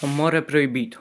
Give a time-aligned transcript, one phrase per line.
[0.00, 1.00] Amore proibito.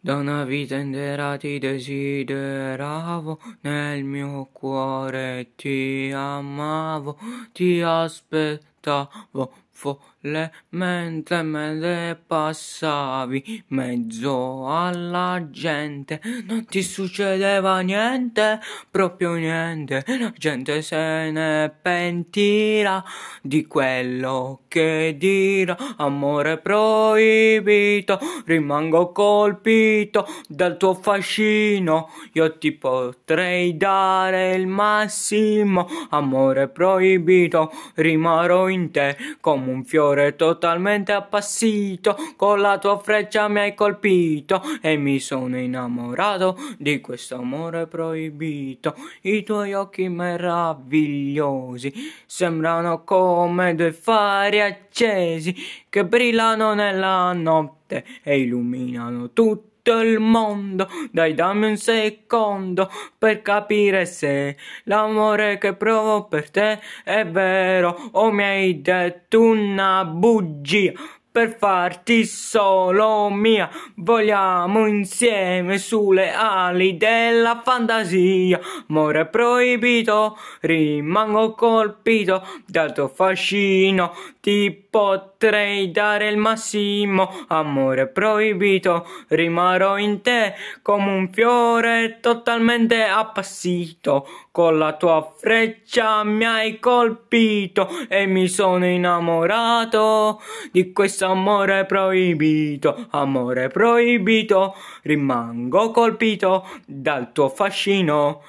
[0.00, 7.16] Da una vita intera ti desideravo, nel mio cuore ti amavo,
[7.52, 20.04] ti aspettavo follemente me ne passavi mezzo alla gente, non ti succedeva niente, proprio niente,
[20.06, 23.02] la gente se ne pentirà
[23.42, 34.54] di quello che dirà, amore proibito, rimango colpito dal tuo fascino, io ti potrei dare
[34.54, 42.98] il massimo, amore proibito, rimarrò in te come un fiore totalmente appassito, con la tua
[42.98, 48.94] freccia mi hai colpito e mi sono innamorato di questo amore proibito.
[49.22, 51.92] I tuoi occhi meravigliosi
[52.26, 55.54] sembrano come due fari accesi
[55.88, 60.88] che brillano nella notte e illuminano tutto tutto il mondo.
[61.10, 68.32] Dai, dammi un secondo per capire se l'amore che provo per te è vero o
[68.32, 70.92] mi hai detto una bugia
[71.34, 73.68] per farti solo mia.
[73.96, 78.60] Vogliamo insieme sulle ali della fantasia.
[78.88, 84.14] Amore proibito, rimango colpito dal tuo fascino.
[84.40, 87.28] Ti potrei dare il massimo.
[87.48, 94.28] Amore proibito, rimarrò in te come un fiore totalmente appassito.
[94.52, 100.40] Con la tua freccia mi hai colpito e mi sono innamorato
[100.70, 108.42] di questo amore proibito, amore proibito, rimango colpito dal tuo fascino.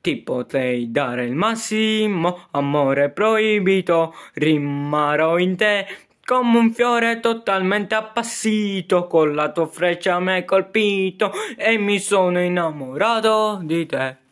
[0.00, 5.86] Ti potrei dare il massimo, amore proibito, rimarrò in te
[6.28, 12.38] come un fiore totalmente appassito, con la tua freccia mi hai colpito e mi sono
[12.38, 14.26] innamorato di te.